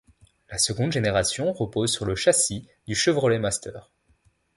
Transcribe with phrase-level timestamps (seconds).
[0.49, 3.91] La seconde génération repose sur le châssis du Chevrolet Master.